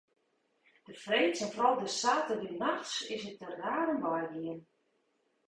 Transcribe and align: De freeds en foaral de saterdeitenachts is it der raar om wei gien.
De 0.87 0.93
freeds 1.03 1.41
en 1.43 1.49
foaral 1.51 1.77
de 1.79 1.89
saterdeitenachts 2.01 2.93
is 3.15 3.23
it 3.29 3.39
der 3.41 3.53
raar 3.63 3.87
om 3.93 3.99
wei 4.07 4.23
gien. 4.33 4.59